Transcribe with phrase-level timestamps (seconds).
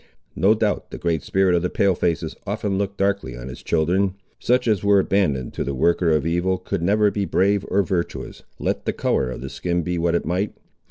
[0.35, 4.15] No doubt the Great Spirit of the Pale faces often looked darkly on his children.
[4.39, 8.41] Such as were abandoned to the worker of evil could never be brave or virtuous,
[8.57, 10.55] let the colour of the skin be what it might.